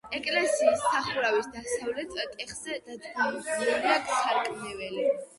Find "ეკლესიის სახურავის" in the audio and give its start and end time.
0.17-1.49